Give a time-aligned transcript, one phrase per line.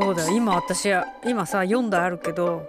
[0.00, 0.36] そうだよ。
[0.36, 2.68] 今私は今さ4台あるけど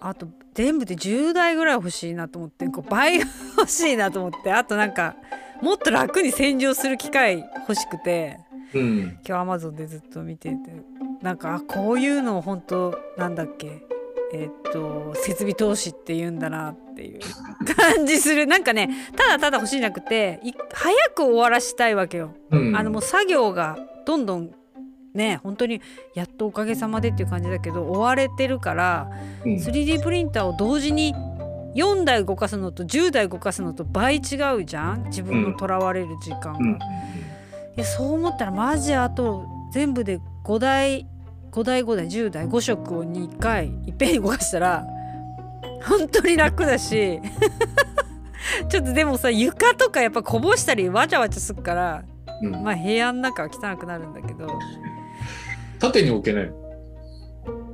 [0.00, 5.16] あと全部で10台ぐらい欲しいなと思ってこう倍欲しいなと思ってあとなんか
[5.60, 8.38] もっと楽に洗浄する機械欲しくて
[8.74, 9.00] うん。
[9.26, 10.56] 今日アマゾンでずっと見てて
[11.20, 13.82] なんかあこういうの本当なんだっけ
[14.32, 17.20] えっと設備投資って言うんだなっていう
[17.76, 18.46] 感じする。
[18.46, 22.34] なんかねただただ欲しいなくてい早く終わらしたいわけよ。
[22.50, 22.76] うん。
[22.76, 24.50] あのもう作業がどんどん
[25.14, 25.80] ね本当に
[26.14, 29.10] やっとおかげさまでっていう感じだけど追われてるから
[29.44, 29.54] うん。
[29.56, 31.14] 3D プリンターを同時に
[31.74, 36.58] 4台動かすのと10台動かすのと倍違うじゃん自分のとらわれる時間が。
[36.58, 36.72] うん。
[36.72, 36.78] い
[37.76, 41.06] やそう思ったらマジあと全部で5台
[41.50, 44.86] 5台5台10台5色を2回いっぺんに動かしたら
[45.82, 47.20] 本当に楽だし
[48.68, 52.04] ちょっとでもさ床とかやっぱこぼしたりわちゃわちゃするから
[52.42, 52.62] うん。
[52.62, 54.46] まあ部屋の中は汚くなるんだけど
[55.82, 56.52] 縦に置けない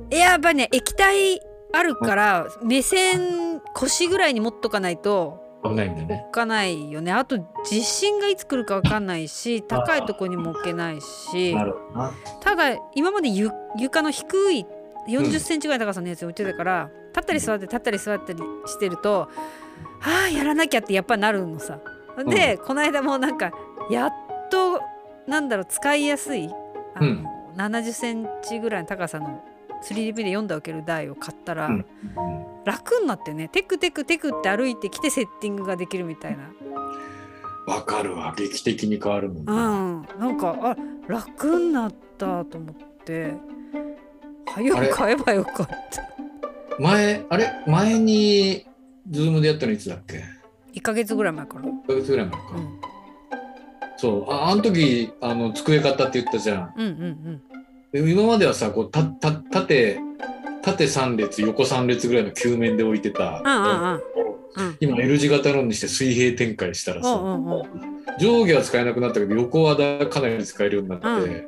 [0.09, 1.39] ややっぱね液体
[1.71, 6.21] あるから目線腰ぐらいに持っとかないと危ないんだね。
[6.23, 7.11] 置かないよね。
[7.11, 11.55] あと地震がいつ来るか分かんないし高いとこにも置けないし。
[12.41, 14.65] ただ今までゆ床の低い
[15.09, 19.27] 4 0センチぐらいの高さのやつ置いてたから、立ったり座って立ったり座ったりしてると
[19.99, 21.79] はあやらなきゃってやっぱなるのさ。
[22.25, 23.51] で、この間もなんか
[23.91, 24.11] やっ
[24.49, 24.81] と
[25.27, 26.49] なんだろう使いやすい
[26.95, 29.43] あの、うん70センチぐらいの高さの
[29.83, 31.85] 3D で読んでおける台を買ったら、うん。
[32.65, 36.51] 楽になってねテクテクテクって歩いてきてセッティングができるみたいな。
[37.67, 38.33] わかるわ。
[38.37, 43.33] 劇的に変わるもんねうん、なんかあ楽になったと思って。
[44.47, 46.09] 早く買えばよかった。
[46.79, 47.51] 前あれ？
[47.67, 48.65] 前に
[49.09, 50.23] ズームでやったのいつだっけ
[50.73, 52.79] ？1ヶ月ぐらい前から、1ヶ月ぐらい前か、うん、
[53.97, 54.31] そう。
[54.31, 56.73] ああの時あの机買ったって言ったじゃん。
[56.77, 57.48] うんうんで
[57.93, 59.99] 今まではさこうたた縦
[60.61, 63.93] 縦3列横3列ぐらいの球面で置いてた、うんうんうん。
[63.93, 64.01] うん
[64.79, 67.63] 今 L 字型のにして水平展開したらさ、うんうんうん。
[68.19, 71.47] 上下は使えなくなったけど横はだかなり使えるようになって、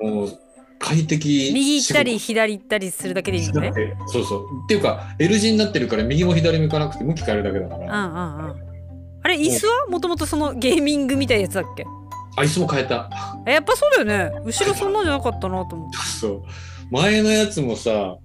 [0.00, 0.38] もう
[0.78, 3.72] 快適右行ったり仕左行ったりするだけでいいのね。
[4.06, 4.46] そうそう。
[4.64, 8.70] っていうか L 字になってるから右も左も行かなくて向き変えるだけだかうんうんら、うん。
[9.22, 9.86] あれ椅子は？
[9.88, 11.84] もともとそのゲーミングみたいなやつだっけ？
[12.36, 13.10] あ椅子も変えた。
[13.46, 14.40] えやっぱそうだよね。
[14.44, 15.96] 後ろそんなんじゃなかったなと思って。
[15.98, 16.42] そう。
[16.90, 18.18] 前のやつもさ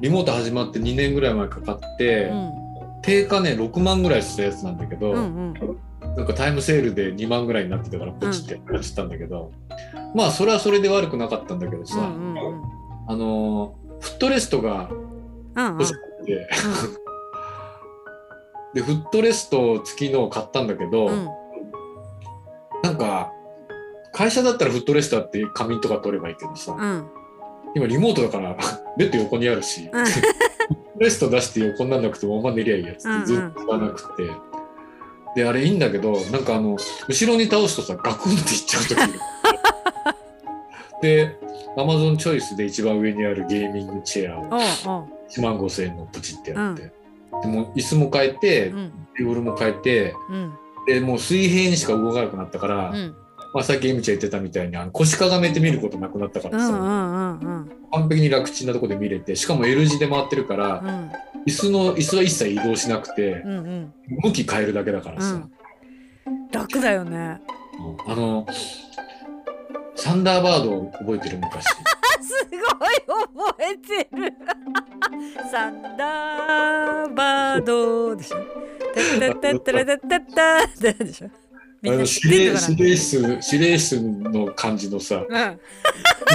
[0.00, 2.62] リモート始まって2年ぐらい前かかって、うん
[3.02, 5.54] 定価ね6万ぐらいしたやつなんだけど、うんうん。
[6.16, 9.50] なんかタイムセールで2万ぐらいになってたからポチって買っちゃったんだけど、
[10.14, 12.62] まあそれはそれで悪くなかったんだけどさ、うんうんうん。
[13.08, 14.88] あのーフットレストが
[15.56, 15.72] うんうん。
[15.72, 16.48] 欲しくて、
[18.74, 21.28] でフットレスト付きのを買ったんだけど、うん
[22.82, 23.32] なんか
[24.12, 27.08] 会社だったらフットレストあって仮眠とか取ればいいけどさ、うん。
[27.74, 28.56] 今リモートだから
[28.98, 30.04] ベッド横にあるし、うん。
[30.04, 30.28] フット
[30.98, 34.30] レスト出して横になんなくてもあんま寝りゃいいやつうんうんってずっと使わなくて。
[35.34, 36.76] であれいいんだけどなんかあの
[37.08, 39.06] 後ろに倒すとさガクンっていっちゃう時が。
[41.00, 41.38] で
[41.74, 45.08] アマゾンチョイスで一番上にあるゲーミングチェアをおうおう。
[45.30, 48.92] 1万5000円のプチってやって、でも椅子も変えて、うん。
[49.16, 50.52] テーブルも変えてうん
[50.86, 53.14] でもう水平にしか動かなくなったから、うん。
[53.54, 57.72] まあ、さっきエミちゃん言ってたみたいにあの腰かがめて見ることなくなったからさ、うんうんうんうん。
[57.92, 61.12] 完璧に楽ちんなとこで見れてしかも L 字で回ってるから、うん。
[61.46, 63.94] 椅子の椅子は一切移動しなくてう、んうん。
[64.22, 65.50] 向き変えるだけだからさ、うん。
[66.50, 67.40] 楽だよね。
[68.06, 68.46] あの
[69.96, 71.64] サンダーバードを覚えてる昔。
[72.22, 74.32] すごい覚えてる。
[75.50, 78.38] サンダーバードでしょ
[78.94, 80.42] タッタッタッタラタッタッタ
[80.90, 81.30] ッタでしょ
[81.82, 83.16] みんなあの指令指令室
[83.52, 85.56] 指令室の感じのさうんいや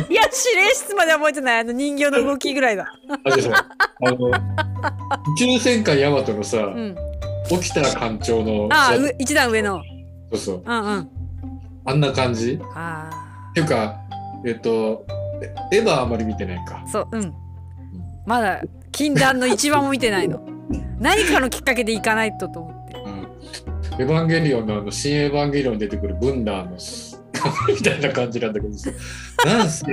[0.09, 0.25] 指令
[0.73, 2.91] 室までは覚えてないあの人形の動きぐらいだ
[3.23, 3.67] あれさ
[4.05, 4.31] あの宇
[5.37, 6.95] 宙戦艦ヤマトのさ、うん
[7.49, 9.81] 起きたら艦長のああ一段上の
[10.31, 11.09] そうそううんうん
[11.85, 13.09] あんな感じあ
[13.51, 13.95] っていうか
[14.45, 15.05] えっと
[15.71, 17.33] エヴァあんまり見てないかそううん
[18.25, 18.61] まだ
[18.91, 20.45] 禁断の一番も見てないの
[20.99, 22.97] 何かのきっかけで行かないとと思って。
[22.97, 24.01] うん。
[24.01, 27.21] エヴァンゲリオンのあの新エヴァンゲリオンに出てくるブンダーのす
[27.67, 28.91] みたいな感じなんだけどさ。
[29.45, 29.85] なんせ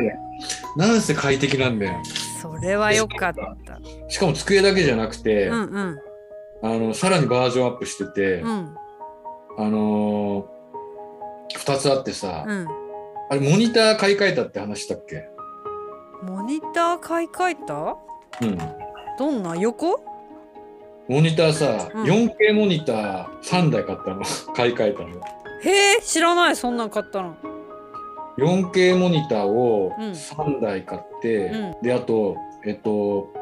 [0.77, 2.03] なんせ快適なんだよ。
[2.43, 3.79] それは良かった。
[4.09, 5.99] しかも机だけじゃなくて、うんうん。
[6.63, 8.75] あのさらにバージョンアップしてて、うん。
[9.57, 12.67] あのー、2つあってさ、うん。
[13.31, 15.29] あれモニター買い替えたって話したっけ？
[16.23, 17.97] モニター買い替えた？
[18.43, 18.59] うん。
[19.19, 19.57] どんな？
[19.57, 20.03] 横？
[21.09, 22.05] モニターさ、うん。
[22.05, 24.23] 4K モニター3台買ったの。
[24.55, 25.09] 買い替えたの。
[25.63, 27.37] へえ知らないそんなん買ったの。
[28.39, 30.11] 4K モニターをうん。
[30.13, 31.83] 3台買って、うん。
[31.83, 33.33] であとえっと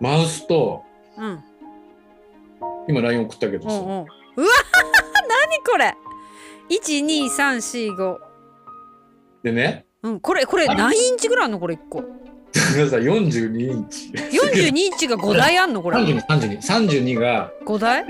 [0.00, 0.84] マウスと
[1.16, 1.44] うん。
[2.88, 3.90] 今 LINE 送ったけどさ、うんうん。
[3.90, 4.06] うわ
[4.36, 5.94] 何これ。
[6.70, 8.18] 12345
[9.42, 9.86] でね。
[10.02, 12.04] うんこれこれ何インチぐらいのこれ1個
[12.68, 15.82] だからさ42インチ42インチが5台あんの？
[15.82, 15.96] これ。
[15.98, 18.04] 32 32 32が5台？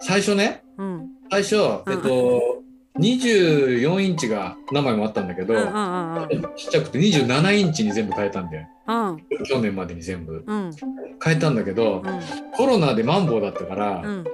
[0.00, 0.62] 最初ね。
[0.78, 1.08] うん。
[1.30, 1.92] 最初、うん。
[1.92, 2.62] えっと
[2.98, 6.42] 24インチが何枚もあったんだけど、うんうんうんうん。
[6.56, 8.66] ちっちゃくて27インチに全部変えたんだよ。
[8.88, 9.22] うん。
[9.44, 10.42] 去年までに全部。
[10.44, 10.72] うん。
[11.22, 12.02] 変えたんだけど、
[12.56, 14.24] コロナでマンボウだったから、うん。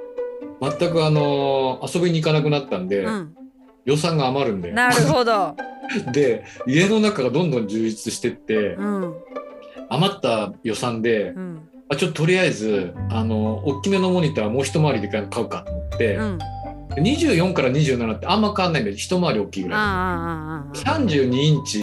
[0.63, 3.37] 全くあの遊びに行かなくなったんで、うん。
[3.85, 4.75] 予算が余るんだよ。
[4.75, 5.55] なるほど。
[6.13, 9.15] で家の中がどんどん充実してって、うん
[9.89, 11.69] 余った予算で、うん。
[11.89, 16.39] あちょっととりあえずあの大きめのモニターもう一回りで買うかと思って、うん。
[16.39, 16.45] で
[17.03, 18.97] 24から27ってあんま変わんないんだよ。
[18.97, 19.81] 一回り大きいぐらい。
[19.81, 21.83] ああああああ32インチ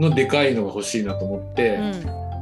[0.00, 1.92] のでかいのが欲しいなと思って、うん。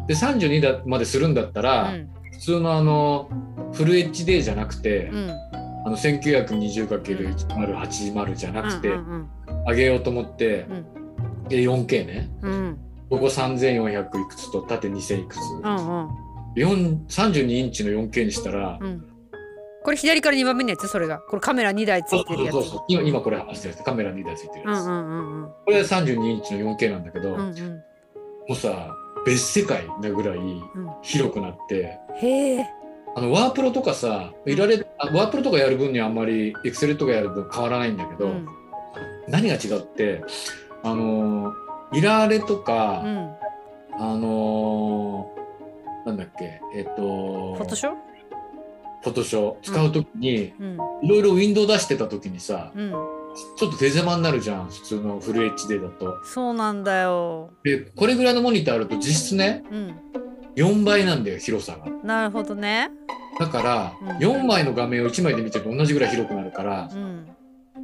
[0.07, 2.09] で32だまでするんだったら、うん。
[2.33, 3.29] 普通のあの
[3.73, 5.31] フル HD じゃなくて、うん。
[5.85, 9.29] あの 1920×1080 じゃなくて、うん
[9.65, 10.85] 上げようと思って、うん。
[11.49, 12.31] で 4K ね。
[12.43, 12.79] うんうん
[13.13, 16.09] ここ3400いくつと縦2000いくつ、うんうん。
[16.57, 19.05] 4 32インチの 4K にしたら、うん。
[19.85, 20.89] これ左から2番目のやつ？
[20.89, 21.19] それが。
[21.19, 22.57] これカメラ2台ついてるやつ。
[22.89, 23.85] 今今これ走ってるやつ。
[23.85, 25.51] カメラ2台ついてるやつ、うんうんうんうん。
[25.67, 27.51] これ32インチの 4K なんだけど、うんうん。
[27.51, 27.53] も
[28.53, 30.65] うさ別世界なぐらいうん。
[31.03, 31.99] 広くなって。
[32.15, 32.67] へえ。
[33.15, 38.47] あのワープロとかさいられあワープロとかやる分にはあんまりエクセルとかやる分変わらないんだけど、うん。
[39.29, 40.25] 何が違うって
[40.83, 43.35] あのーいられとか、うん。
[43.95, 47.93] あのーなんだっけえっ、とフォトショー
[49.03, 50.79] フォトショー使う時に、うん。
[51.03, 52.91] いろいろウィンドウ出してた時にさうん。
[53.57, 56.25] ちょっと手狭になるじゃん普通のフル HD だと。
[56.25, 57.51] そうなんだよ。
[57.63, 59.95] でこれぐらいのモニターあると実質ねうん。
[60.57, 61.91] 4倍なんだよ広さが。
[62.05, 62.91] なるほどね。
[63.39, 64.17] だから、うん。
[64.19, 67.27] 4枚の画面を1枚で見てると同じぐらい広くなるからうん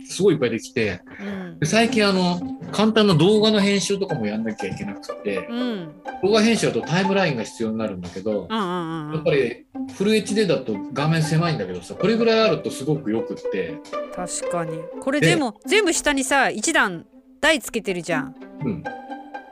[0.06, 1.58] すごいいっぱいできてうん。
[1.58, 2.40] で最近あの
[2.72, 5.92] 簡単な動画の編集とかもやんなきゃいけなくてうん。
[6.22, 9.14] 動画編集だとタイムラインが必要になるんだけどうんうんうん。
[9.14, 13.78] やっぱりフル HD だと画面狭いんだけどさこれぐらいあるとすごくよくって、
[14.14, 14.78] 確かに。
[15.00, 17.06] これででも全部下にさ一段
[17.40, 18.34] 台つけてるじゃん。
[18.64, 18.84] うん、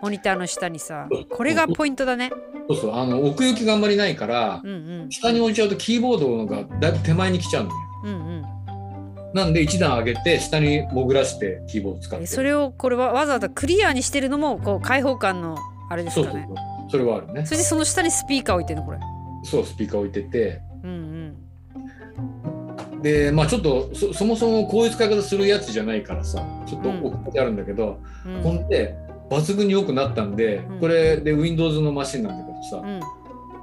[0.03, 1.09] モニターの下にさ。
[1.31, 2.31] これがポイントだね。
[2.69, 2.95] そうそう。
[2.95, 5.11] あの奥行きがあんまりないからうんうん。
[5.11, 7.77] 下に置いちゃうとキーボードがだいぶ手前に来ちゃうのよ。
[8.05, 8.56] うんうん
[9.35, 15.59] なんで一段上げて下に潜らしてキーボード使ってそれをこれはわざわざクリアにしてるのもこう開放感の
[15.91, 16.33] あれですかね。
[16.33, 16.91] そうそうそう。
[16.91, 17.47] それはあるね。
[17.47, 18.99] それでその下にスピーカー置いてるのこれ。
[19.45, 20.61] そうスピーカー置いてて。
[20.83, 21.37] うん
[23.03, 27.05] でまあちょっとそそもそもこういう使い方するやつじゃないからさちょっとうん。
[27.05, 28.43] 送ってあるんだけど、うん。
[28.43, 28.97] ほんで
[29.29, 30.81] 抜群に良くなったんで、うん。
[30.81, 33.01] これで Windows のマシンなんだけどさ、うん。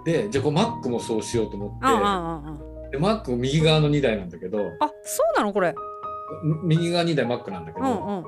[0.06, 5.52] でじゃあこれ Mac もそうしようと思ってああああで Mac 右側の2台なんだけどああそうなの？
[5.52, 5.74] これ。
[6.64, 8.24] み右側2台 Mac なんだけど、うんうん。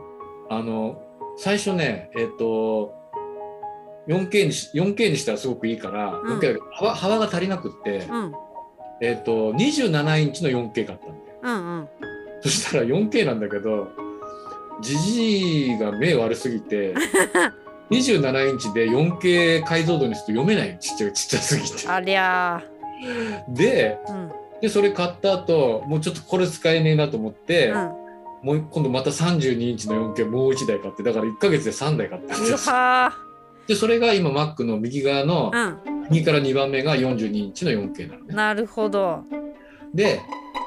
[0.50, 1.02] あの
[1.38, 2.94] 最初ねえっ、と
[4.08, 6.40] 4K にし 4K にしたらすごくいいから、うん。
[6.40, 8.34] 4K だけど幅幅が足りなくって、うん。
[9.02, 11.14] えっ、と27インチの 4K 買ったんだよ。
[11.44, 11.90] うんうん。
[12.42, 13.88] そしたら 4K なんだけど
[14.82, 16.94] じじいが目悪すぎて
[17.92, 20.72] 27インチで 4K 解像度にすると読めない。
[20.72, 21.88] よちっちゃいちっちゃすぎて。
[21.88, 22.64] ありゃ
[23.50, 24.32] でーうん
[24.66, 27.92] でそれ買った後もうちょっとこれ使えねえなと思って、うん。
[28.42, 33.12] もう今度また32インチの 4K もう1台買ってだから1ヶ月で3台買ったんうですは
[33.68, 35.78] でそれが今 Mac の右側のー
[36.10, 38.26] 右から2番目が42インチの 4K なのね。
[38.30, 39.24] うんなるほど。
[39.94, 40.20] で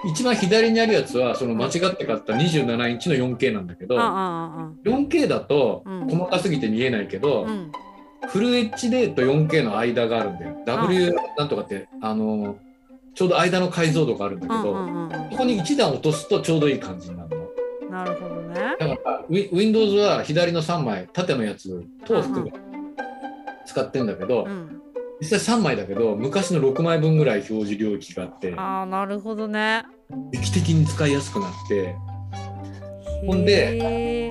[0.05, 6.09] 一番左にあるやつはその間違って買った27インチの 4K なんだけどうんうんうん 4K だとうん。
[6.09, 7.73] 細かすぎて見えないけど、うん。
[8.29, 10.57] フル HD と 4K の間があるんだよ。
[10.67, 12.57] W なんとかってあの
[13.19, 17.37] ちょうど間の解像度があるんだけど、うんうんうんここに1段落とすとちょうどいい感じになるの。
[17.83, 18.55] うんなるほどね。
[18.79, 22.53] だから Windows は左の3枚縦のやつと含め
[23.67, 24.81] 使ってんだけど、うん。
[25.21, 29.85] 実際3枚だけど昔の6枚分ぐらい表示領域があってああなるほどね。
[30.33, 31.97] 劇的に使いやすくなって
[33.27, 34.31] ほんで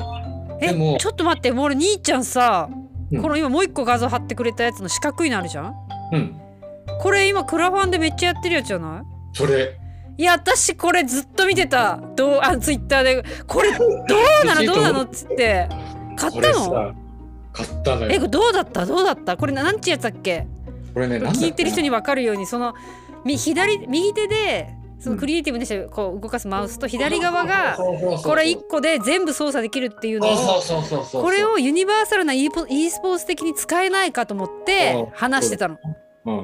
[0.61, 2.69] えでもちょっと待ってもう俺兄ちゃんさ、
[3.11, 3.21] うん。
[3.21, 5.73] この今もう一個画像貼ってくれたやつの四角いのあるじゃん？
[6.13, 6.41] うん
[7.01, 9.37] これ今クラファンでめっちゃやってるやつじゃない？
[9.37, 9.77] それ。
[10.17, 11.97] いや私これずっと見てた。
[12.15, 13.23] どうあツイッターで。
[13.45, 14.65] これ どうなの？
[14.65, 15.01] どうなの？
[15.03, 15.67] っつって。
[16.15, 16.95] 買ったの？
[17.53, 18.11] 買ったのよ。
[18.11, 18.85] えこれどうだった？
[18.85, 19.37] どうだった？
[19.37, 20.47] これななんちやつだっけ？
[20.93, 22.73] これね聞いてる人に分かるようにその
[23.23, 30.61] み左右手でそのクリエイティブにしてこう動かすマウスと左側がこれ1個で全部操作できるっていうのを
[31.21, 35.77] これをユニバーサルな e ポ e スポーツ的に使えないかと思って話してたの。
[36.27, 36.35] うん、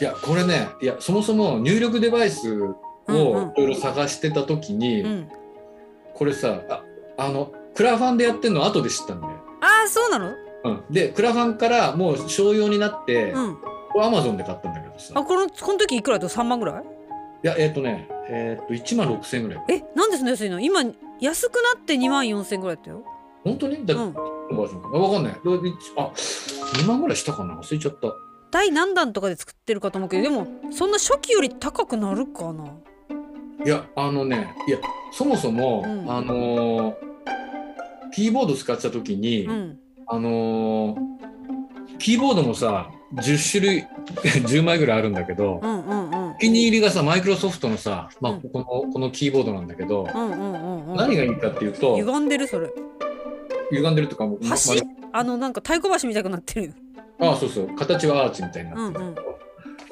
[0.00, 2.76] いやこれねいやそもそも入力デバイスうん
[3.08, 5.28] をいろいろ探してた時に、うん、
[6.14, 6.82] これさあ
[7.16, 9.32] あのクラファンでやってんの後で知ったんだよ。
[9.60, 10.32] ああそうなの、
[10.64, 13.56] うん、でクラファンからもう商用になって、うん、
[13.92, 15.12] これアマゾンで買ったんだけどさ。
[15.14, 16.28] あこのこの時いくらだ？
[16.28, 16.84] と3万ぐらい？
[17.42, 19.64] いやえっ、とねえっ、と1万6000円ぐらい。
[19.68, 20.60] えなんでそんな安いの？
[20.60, 20.82] 今
[21.20, 23.04] 安くなって2万4千ぐらいだったよ。
[23.44, 23.86] 本当に？
[23.86, 25.32] だって、うん、バージョンかんない。
[25.32, 26.12] あ
[26.74, 27.54] 2万ぐらいしたかな？
[27.54, 28.08] 忘れちゃった
[28.50, 32.64] 第何弾とかで作ってるかと思うけどでもそんな初期より高くなるかな？
[33.64, 34.78] いやあのねいや
[35.12, 36.10] そもそも、うん。
[36.10, 36.94] あのー
[38.12, 39.78] キーボード使ってた時に、うん。
[40.08, 40.96] あのー
[41.98, 43.86] キーボードもさ10種類
[44.48, 46.30] 10枚ぐらいあるんだけど、うんうんうん。
[46.32, 48.40] お気に入りがさマイクロソフトのさ、まあうん。
[48.40, 50.96] このこのキーボードなんだけど、うんうんうんうん。
[50.96, 52.70] 何がいいかっていうと歪んでるそれ。
[53.72, 54.82] 歪んでるとかも、ま橋？
[55.12, 56.74] あのなんか太鼓橋みたいになってる
[57.20, 57.76] ああそうそう。
[57.76, 59.26] 形はアーチみたいになってるんだけ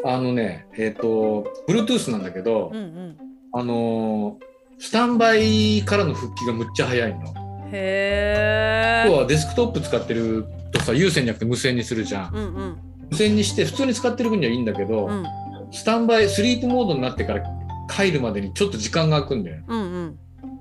[0.03, 3.17] ど、あのねえっ、と Bluetooth なんだけど、うんうん。
[3.53, 4.49] あのー
[4.81, 7.35] スタンバイからの復帰がむっちゃ早いの。
[7.73, 12.35] へえ要はデスクトップ使ってるとさ有線じゃなくて無線にするじゃん。
[12.35, 12.79] うんうん。
[13.11, 15.25] 無線にして普通に使ってる分にはいいんだけど、うん。
[15.73, 17.43] スタンバイスリープモードになってから
[17.91, 19.63] 帰るまでにちょっと時間が空くんだよ。
[19.67, 20.19] うんうん。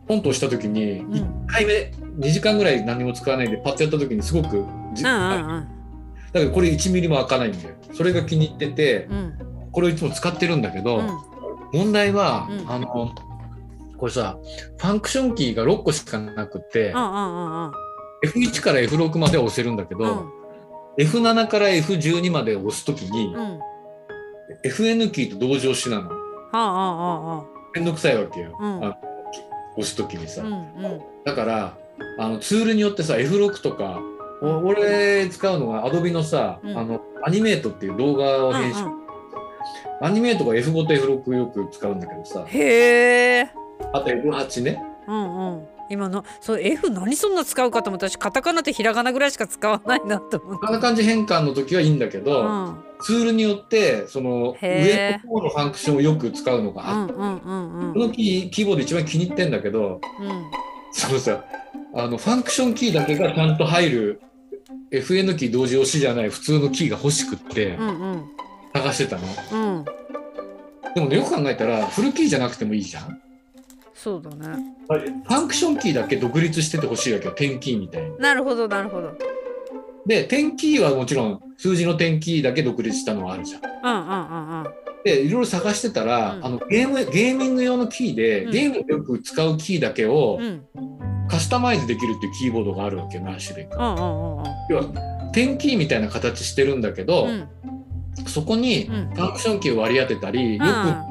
[0.07, 1.13] ポンと押した時にうん。
[1.13, 1.73] 1回目
[2.27, 5.76] 2時間ぐらい何も使わないでパッとやった時にすごくじ、うんうん
[6.33, 7.75] だけどこれ1ミリも開かないんだよ。
[7.93, 9.33] それが気に入っててうん。
[9.71, 11.09] これをいつも使ってるんだけど、うん。
[11.73, 12.71] 問題は、うん。
[12.71, 13.13] あの
[13.97, 14.37] これさ
[14.77, 17.71] ファンクションキーが6個しかなくって、うんうんうん
[18.25, 21.05] F1 から F6 までは押せるんだけど、うん。
[21.05, 23.35] F7 から F12 まで押すときに、
[24.63, 26.11] FN キーと同時押しなの。
[26.51, 28.57] あはあはめんどくさいわけよ。
[28.59, 28.83] うん。
[28.83, 28.95] あの
[29.77, 30.41] 押すときにさ。
[30.43, 31.01] あうんうん。
[31.25, 31.77] だから
[32.17, 36.77] あのツールによってさ F6 とかお俺使うのは Adobe のさ、うん。
[36.77, 39.07] あのアニメートっていう動画を編集、うん
[39.99, 42.45] Animate が F5 と F6 よく使うんだけどさ。
[42.45, 43.49] へえ。
[43.93, 44.81] あと F8 ね。
[45.07, 45.67] うんうん。
[45.89, 52.83] 今のそう F 何そんな使うかと思ったら私カタカナとひらがなぐらいしか使わないなと思ってあんな感じ変換の時はいいんだけど、うん。
[53.01, 57.93] ツールによってその上の方のファンクションをよく使うのがあって、うんうんうんうん。
[57.93, 60.51] このキーキーボード一番気に入ってんだけどうん。
[60.91, 61.45] そのさ
[61.95, 64.21] あのファンクションキーだけがちゃんと入る
[64.91, 68.23] FN キー同時押しじゃない普通のキーが欲しくってうんうん
[68.73, 69.23] 探してたの。
[69.51, 69.85] うん
[70.95, 73.21] でもねよく考えたらフルキーじゃなくてもいいじゃん。
[73.93, 78.17] そうだねファンクションキーだけ独立しててほしいわけよテンキーみたいに。
[78.17, 79.11] なるほどなるほど
[80.05, 83.61] でテンキーはもちろん数字のテンキーだけ独立したのはあるじゃん。
[83.61, 86.45] うんうんうんうんでいろいろ探してたら、うん。
[86.45, 88.51] あのゲームゲーミング用のキーで、うん。
[88.51, 90.65] ゲームでよく使うキーだけをうん。
[91.29, 93.77] カスタマイズできるっていうキーボードがあるわけよ何種類か。
[93.77, 97.47] うんうんうん要は点キーみたいな形してるんだけど、うん。
[98.27, 99.09] そこにうん。
[99.13, 100.65] ファンクションキーを割り当てたり、よ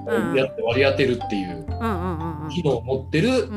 [0.06, 0.32] うん。
[0.32, 3.48] くやって割り当てるっていううんうんうん機能を持ってる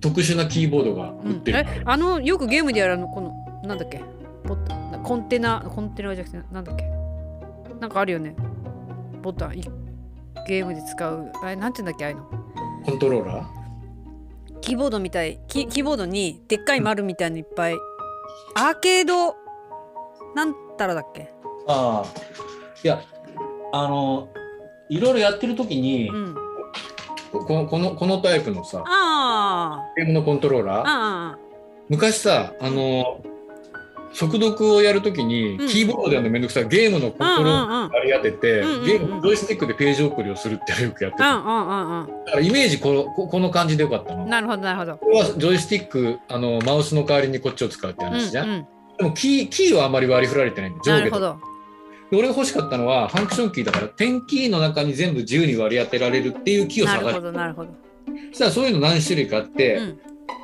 [0.00, 1.58] 特殊なキーボードが売ってる。
[1.58, 4.00] えあのよくゲームでやるあのこのなんだっけ？
[5.04, 6.84] コンテナコンテナじゃなくてなんだっけ？
[7.80, 8.34] なんかあるよね
[9.20, 9.62] ボタンい
[10.48, 12.24] ゲームで使うあれなんて言うんだっけああいうの？
[12.84, 14.60] コントローラー？
[14.60, 17.74] キーボードみたいキキーボードにでっかい丸みたいのいっぱい。
[18.54, 19.34] アーケード？
[20.34, 21.32] なんたらだっけ？
[21.66, 22.20] ああ。
[22.82, 23.02] いや
[23.72, 24.28] あの
[24.88, 26.34] いろいろやってる時に、うん。
[27.32, 31.36] このこのこのタイプのさあゲームのコントローラー？
[31.88, 33.22] 昔さあの
[34.12, 35.68] 速読をやる時に、うん。
[35.68, 36.68] キーボードでやるのめんどくさい。
[36.68, 37.90] ゲームのコントローラーうんうんうん。
[37.90, 38.84] 割り当てて、うんうんうん。
[38.84, 42.24] ゲームジョイスティックでページ送りをするってよくやってた、うんうんうんうん。
[42.24, 44.26] だからイメージこのここの感じでよかったの。
[44.26, 44.96] なるほどなるほど。
[44.96, 48.48] これはジョイスティックあのマウスの代わりにこっちを使うって話じゃん。
[48.48, 48.66] うんうん。
[48.98, 51.36] でもキーキーはあんまり割り振られてないんだ上下と。
[52.12, 57.70] 俺が欲しかったのはファンクションキーだからテンキーの中に全部自由に割り当てられるっていうキーをなるほ探してどなるほど。
[58.30, 60.00] そしたらそういうの何種類かあって、うん。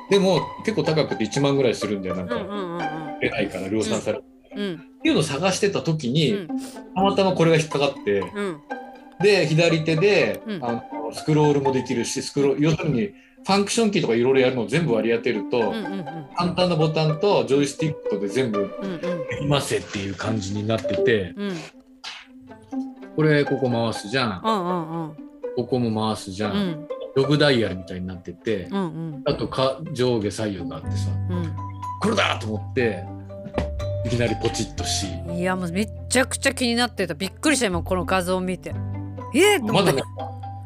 [0.09, 4.23] でも結構高くて1万ぐらいするんだよなんか、うんうんうんうん出ないから量産される、
[4.55, 6.47] うんっていうのを探してた時に、
[6.95, 8.23] たまたまこれが引っかかって
[9.21, 13.13] で左手で、あのスクロールもできるしスクロール要するに
[13.45, 15.73] ファンクションキーとかいろいろやるのを全部割り当てると、
[16.35, 21.35] 簡単なボタンとジョイスティックで全部うんうんできますっていう感じになってて
[23.15, 25.15] これここ回すじゃん
[25.55, 28.67] ここも回すじゃん、ジョグダイヤルみたいになってて、
[29.25, 31.09] あとか上下左右があってさ
[32.01, 33.03] これだと思って
[34.05, 35.07] いきなりポチッとし。
[35.27, 37.13] うんいやもうめっちゃくちゃ気になってた。
[37.13, 38.73] びっくりした今この画像を見て。
[39.35, 39.91] えー、と思って。
[39.91, 40.03] まだね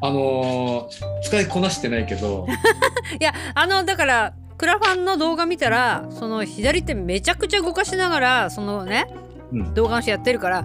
[0.00, 2.46] あのー使いこなしてないけど。
[3.20, 9.06] いやあのだからクラファンの動画見たらその左手めちゃくちゃ動かしながらそのね、
[9.52, 9.74] うん。
[9.74, 10.64] 動画の人やってるから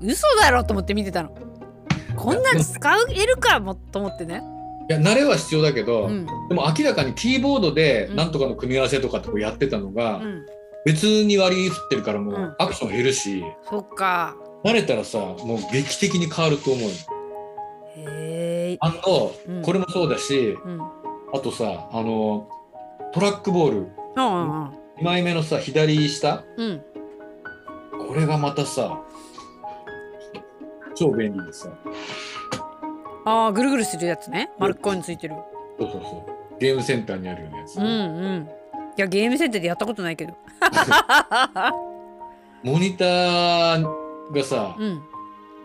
[0.00, 1.30] 嘘だろと思って見てたの。
[2.16, 2.80] こんなん使
[3.14, 4.57] えるかもと思ってね、い
[4.88, 6.26] や慣れは必要だけど、うん。
[6.48, 8.16] でも明らかにキーボードでうん。
[8.16, 10.46] なんとかの組み合わせとかってこうやってたのが、うん、
[10.84, 14.36] 別に割り振ってるからもうアクション減るし、そっか。
[14.64, 16.94] 慣れたらさもう劇的に変わると思うよ。
[17.96, 19.32] へえあこ
[19.72, 20.80] れもそうだしうん。
[21.32, 22.48] あとさあの
[23.12, 23.76] トラックボール。
[24.16, 26.44] うんうん2枚目のさ左下。
[26.56, 26.82] うん。
[28.08, 29.00] これがまたさ
[30.94, 31.68] 超便利でさ
[33.28, 34.50] ああぐるぐるするやつね。
[34.58, 35.34] 丸っこいのついてる。
[35.78, 36.58] そうそうそう。
[36.58, 37.88] ゲームセンターにあるようなやつ、うんう
[38.40, 38.48] ん。
[38.96, 40.34] いやゲームセンターでやったことないけど。
[42.64, 43.86] モニター
[44.32, 45.02] がさ、うん。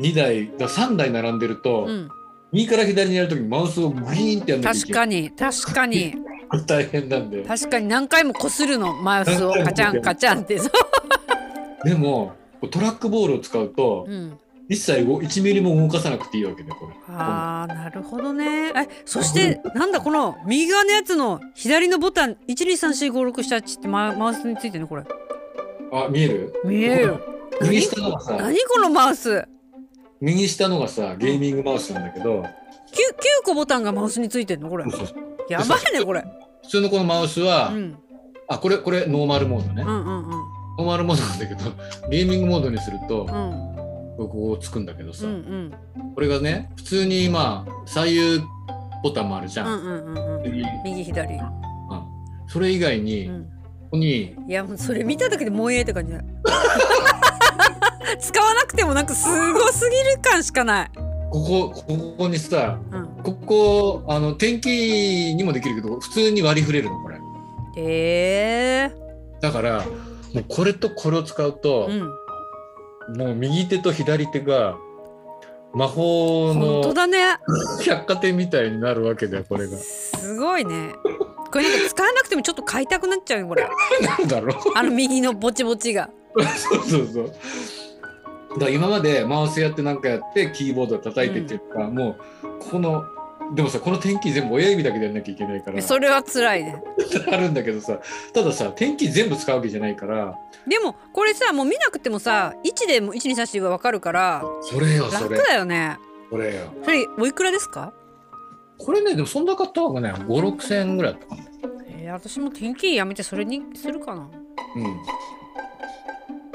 [0.01, 2.10] 2台だ3台並んでると、うん。
[2.51, 6.15] 右から左にやるときにマウスをグイーンってやんなきゃいけない確かに確かに。
[6.67, 10.60] 大変なんで確かに何回もこするのマウスをカチャンカチャンって。
[11.86, 12.34] でも
[12.70, 14.38] トラックボールを使うと、うん
[14.70, 16.93] 一切動1ミリも動かさなくていいわけねこれ。
[17.10, 18.70] あーなるほどね。
[18.70, 18.74] え
[19.05, 25.03] そしてなんだこの右側のやつの左のボタン12345678ってママウスについてるのこれ。
[25.91, 26.53] あ見える？
[26.63, 27.17] 見える。
[27.62, 28.58] 右下のがさ何？
[28.65, 29.46] このマウス？
[30.22, 32.48] 右下のがさゲーミングマウスなんだけど、9, 9
[33.43, 34.70] 個ボタンがマウスについてるの？
[34.70, 34.86] これ。
[35.50, 36.24] やばいねこれ、
[36.63, 37.98] 普通のこのマウスは、うん、
[38.48, 40.29] あこれこれノーマルモードね、うんうんうん。
[40.32, 43.73] ノーマルモードなんだけどゲーミングモードにすると、うん
[44.27, 45.74] ここつくんだけどさ、うんうん。
[46.15, 48.42] これがね普通にまあ左右
[49.03, 50.44] ボタンもあるじゃん、うんうんうんうん。
[50.44, 51.39] 右右左、
[52.48, 53.50] それ以外に、こうん、
[53.92, 56.22] こにいやもうそれ見ただけでもうええって感じだ。
[58.20, 60.92] 使わなくてもなんかすごすぎる感しかない、
[61.32, 67.18] ここここにさうん、ここあの天気にもできるけど普通に割り振れるのこれ。
[67.75, 69.03] ええ。
[69.42, 69.84] だから
[70.34, 72.23] もうこれとこれを使うとー、、うん
[73.09, 74.75] もう右手と左手が
[75.74, 77.37] 魔法のだね。
[77.85, 79.77] 百貨店みたいになるわけだよこれが。
[79.77, 80.94] すごいね。
[81.51, 83.68] これなんか使わなくてもちょっと買いたくなっちゃうよこれ。
[84.01, 84.57] なんだろう。
[84.75, 86.09] あの右のぼちぼちが。
[86.57, 88.59] そうそうそう。
[88.59, 92.16] だ今までマウスやってなんかやってキーボード叩いてっていうか、もう
[92.72, 93.03] この
[93.53, 95.81] でもさこの天気全部親指だけでやんなきゃいけないから。
[95.81, 96.81] それは辛いね。
[97.31, 98.00] あるんだけどさ
[98.33, 100.35] たださ天気全部使うわけじゃないから。
[100.68, 105.98] でもこれさもう見なくてもさ位置でも1234が分かるからそれよそ楽れだよね。
[106.31, 106.74] それよ。
[106.83, 107.94] それおいくらですか？
[108.77, 111.44] これねでもそんな買った方がね5 6千円ぐらいだったかな。
[111.87, 114.27] えー、私も天気やめてそれにするかな。
[114.75, 114.98] うん。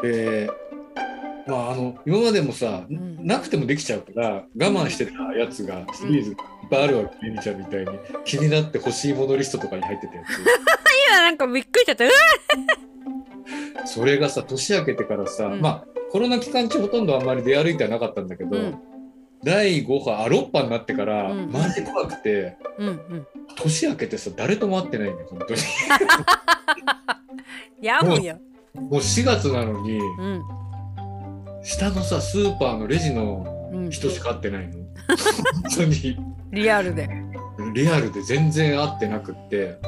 [0.03, 0.51] で
[1.47, 3.09] まああの今までもさ、ん。
[3.25, 7.87] なくてもできちゃうから我慢してたやつがシリーズがぱいあるわけ、ゆみちゃんみたいに。
[8.25, 10.23] 気になって欲しいものリストとかに入ってたや
[11.09, 12.05] 今なんかびっくりしちゃった。
[13.87, 15.61] それがさ年明けてからさ、うん。
[15.61, 18.79] まあコロナ期間中ほとんどあんまり出歩いてはなかったんだけど、うん。
[19.45, 21.51] 第5波あ6波になってから、うん。
[21.53, 23.27] マジ怖くてうんうん。
[23.57, 25.61] 年明けてさ誰とも会ってないんだよ本当に。
[27.87, 28.39] やむよ。
[28.75, 30.43] もう4月なのにうん。
[31.63, 33.91] 下のさスーパーのレジのうん。
[33.91, 34.75] 人しか会ってないの。
[34.75, 34.85] 本
[35.77, 36.17] 当に
[36.53, 37.09] リアルで。
[37.75, 39.79] リアルで全然会ってなくって。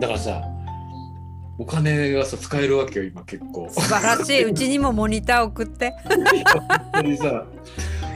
[0.00, 0.42] だからさ
[1.58, 3.68] お金がさ使えるわけよ今結構。
[3.70, 4.44] 素晴らしい。
[4.50, 5.92] うちにもモニター送って。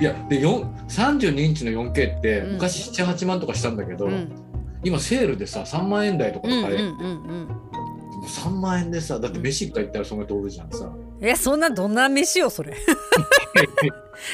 [0.00, 2.52] いやでよん32インチの 4K ってうん。
[2.54, 4.32] 昔78万とかしたんだけど、うん。
[4.84, 6.94] 今セールでさ3万円台とかうんうんで買える、うん。
[6.94, 7.48] うん
[8.26, 12.74] 3万円でさだって飯一回行ったらそんな通るじゃんさえそんなどんな飯よそれ。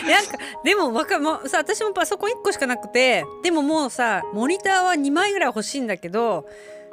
[0.09, 6.47] なんかでもわかもうさ私もパソコン1個しかなくてでももうさモニターは2枚ぐらい欲しいんだけど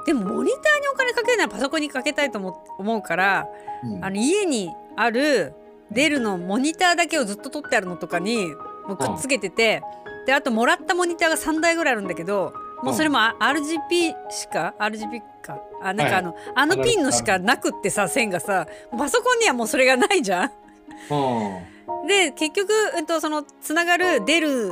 [0.05, 3.47] でもモニターにお金かけるならパソコンにかけたいと思思うから
[3.83, 4.05] うん。
[4.05, 5.53] あの家にある
[5.91, 8.47] デルのモニターだけをずっと取ってあるのとかに
[8.87, 9.81] もうくっつけてて
[10.25, 15.59] であともらったモニターが3台ぐらいあるんだけどもうそれもあ RGB しか？RGB か。
[15.81, 18.67] あなんかあの、あのピンのしかなくってさ線がさ
[18.97, 20.51] パソコンにはもうそれがないじゃん。
[21.09, 22.07] うん。
[22.07, 24.71] で結局、うん、とそのつながる出る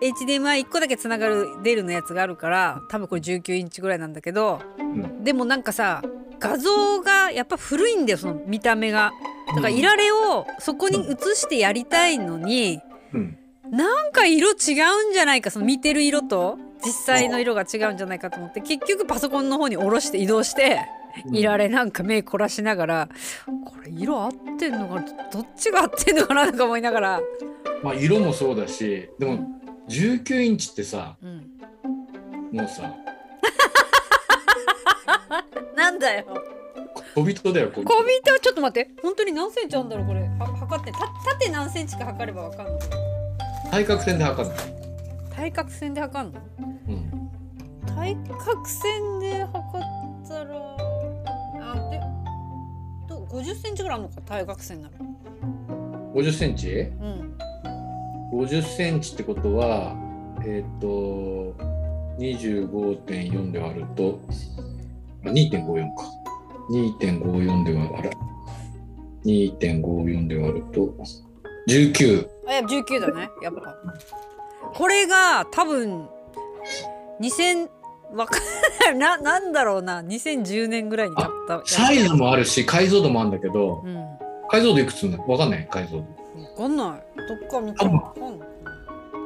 [0.00, 5.24] HDMI1 個だけつながる出るのやつがあるから多分これ19インチぐらいなんだけどうん。
[5.24, 6.02] でもなんかさ
[6.38, 9.12] 画像がやっぱ古いんだよその見た目が。
[9.48, 12.80] だからいられをそこに映してやりたいのに
[13.12, 13.36] うん。
[13.70, 20.80] なんか色違うんじゃないかその見てる色と実際の色が違うんじゃないかと思って結局パソコンの方に下ろして移動して
[21.32, 23.08] いられなんか目凝らしながら
[23.64, 25.04] これ色合ってんのかな？
[25.30, 26.50] どっちが合ってんのかな？
[26.50, 27.20] とか思いながら。
[27.82, 29.46] まあ色もそうだしでも
[29.88, 31.50] 19インチってさうん。
[32.52, 32.94] もうさ
[35.76, 36.24] なんだよ。
[37.14, 37.88] 小人だよ小人。
[37.90, 38.38] 小人？
[38.40, 38.90] ちょっと待って。
[39.02, 40.20] 本当に何センチあんだろうこれ。
[40.20, 40.98] は測ってた
[41.32, 42.76] 縦何センチか測ればわかんない
[43.70, 44.79] 対角線で測るの、
[45.40, 46.40] 対角線で測んの？
[46.86, 47.30] うん、
[47.86, 50.76] 対角線で測ったら
[51.62, 51.98] あで
[53.08, 54.20] どう50センチぐらいあるのか？
[54.26, 54.94] 対角線なら。
[56.14, 56.68] 50センチ？
[56.70, 57.38] うん。
[58.34, 59.96] 50センチってことは
[60.44, 61.54] えっ、と
[62.18, 64.20] 25.4で割ると
[65.24, 66.04] あ2.54か。
[66.70, 67.96] 2.54で割る。
[67.96, 68.10] あら
[69.24, 70.94] 2.54で割ると
[71.66, 73.30] 19あやっぱ19だね。
[73.42, 73.74] やっぱ
[74.74, 76.08] これが多分
[77.20, 77.68] 2000
[78.14, 78.42] わかん
[78.80, 79.18] ない。
[79.18, 80.02] ななんだろうな。
[80.02, 81.62] 2010年ぐらいに買った。
[81.64, 83.96] サイズもあるし解像度もあるんだけどうん。
[83.96, 84.18] わ
[84.50, 85.68] 解像度いくつなのわかんない？
[85.70, 86.04] 解像度。
[86.56, 87.18] かんない。
[87.28, 88.48] どっか見たらわかんない。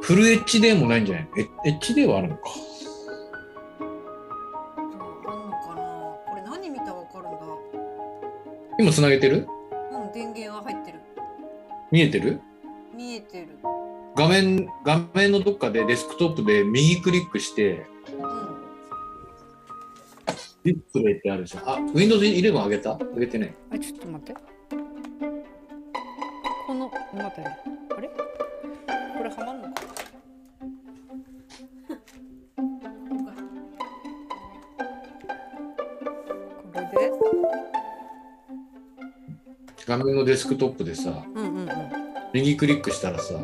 [0.02, 1.28] フル HD もないんじゃない？
[1.66, 2.50] え HD はあるのか？
[5.26, 5.82] あんのかな。
[6.28, 7.38] これ何見たらわかるんだ？
[8.78, 9.48] 今つなげてる？
[9.92, 11.00] うん電源は入ってる。
[11.90, 12.40] 見えてる？
[12.94, 13.53] 見えてる
[14.16, 18.54] 画面画面のどっかでデスクトップで右クリックしてうん
[20.64, 21.58] ディスプレイってあるでしょ。
[21.66, 22.94] あ Windows 11上げた？
[22.94, 23.54] 上げてない？
[23.70, 24.34] あちょっと待って。
[26.66, 28.08] この待ってあれ？
[28.08, 29.82] これはまんのか？
[36.72, 37.12] これで？
[39.86, 41.68] 画面のデスクトップでさうんうんうん。
[42.32, 43.34] 右クリックしたらさ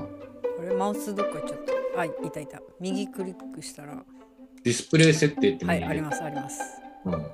[0.80, 1.58] マウスどっか行っちゃっ
[1.94, 2.00] た。
[2.00, 2.58] あいたいた。
[2.80, 4.02] 右クリックしたら。
[4.64, 6.58] ディスプレイ設定ってはいありますあります。
[7.04, 7.26] うん、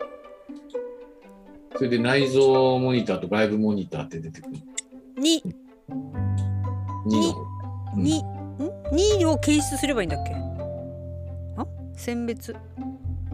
[1.76, 2.44] それで内蔵
[2.80, 4.56] モニターと外部モニターって出てくる。
[5.16, 5.44] に。
[7.06, 7.32] 2の。
[7.34, 7.40] 方
[7.94, 8.02] うん。
[8.02, 8.18] に。
[8.20, 8.24] ん
[8.90, 10.34] ？2を検出すればいいんだっけ？
[11.56, 11.64] あ？
[11.94, 12.56] 選別。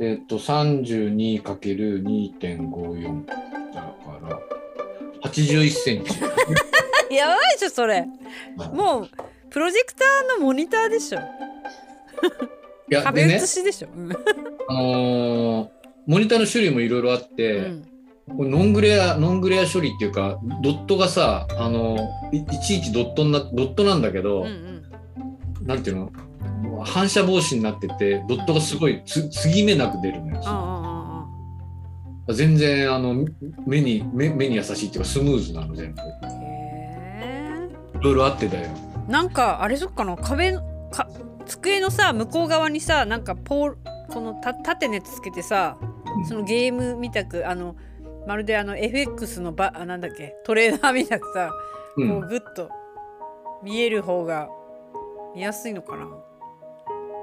[0.00, 0.06] うん。
[0.06, 3.26] えっと 32×2.54
[3.74, 3.88] だか
[4.28, 4.40] ら
[5.30, 6.18] 81センチ。
[7.14, 8.06] やばいでしょそれ。
[8.72, 9.08] もう
[9.50, 11.18] プロジェクターのモニターでしょ。
[12.90, 14.10] いや壁写しでしょ、うん。
[14.68, 15.68] あのー
[16.06, 17.88] モニターの種類もいろいろあって、うん。
[18.36, 21.98] これノングレアノングレア処理っていうかドットがさあの
[22.32, 25.66] いいちいちドットになドットなんだけど、うんうん。
[25.66, 26.12] なんていうの？
[26.84, 31.28] 反射防止になっててドットがすごいつ継ぎ目なく出るのよ、
[32.32, 33.26] 全然あの
[33.66, 36.00] 目に目目に優しいっていうかスムーズなの全部。
[36.00, 37.68] へ
[38.00, 38.68] いろいろあってだよ。
[39.08, 40.60] えなんかあれそっかな壁の
[40.90, 41.08] か
[41.46, 45.76] 机のさ向こう側にさなんかポールこのた縦熱つけてさ
[46.16, 46.26] うん。
[46.26, 47.76] そのゲームみたくあの
[48.26, 51.50] まるであの FX のばあなんだっけトレーナーみたくさ、
[51.96, 52.08] うん。
[52.08, 52.70] こうグッと
[53.62, 54.48] 見える方が
[55.34, 56.06] 見やすいのかな。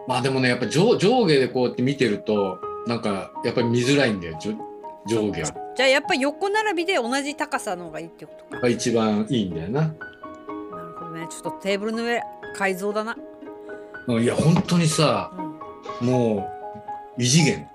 [0.07, 4.39] まあでもねやっぱ上上下でこうやって見てるとなんかやっぱり見づらいんだよ
[5.07, 5.43] 上下
[5.75, 8.61] じゃあやっぱ横並びで同じ高さの方がいいってことか。
[8.61, 9.81] が一番いいんだよな。
[9.81, 9.95] なる
[10.97, 11.27] ほどね。
[11.29, 12.21] ちょっとテーブルの上
[12.57, 13.15] 改造だな、
[14.07, 15.31] うんいや本当にさ
[16.01, 16.58] うん、もう
[17.19, 17.67] 異次元。